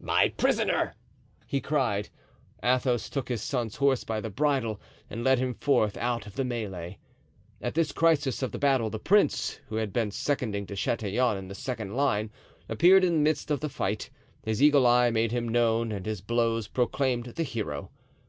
[0.00, 0.96] "My prisoner!"
[1.46, 2.08] he cried.
[2.60, 6.44] Athos took his son's horse by the bridle and led him forth out of the
[6.44, 6.98] melee.
[7.62, 11.46] At this crisis of the battle, the prince, who had been seconding De Chatillon in
[11.46, 12.30] the second line,
[12.68, 14.10] appeared in the midst of the fight;
[14.42, 17.92] his eagle eye made him known and his blows proclaimed the hero.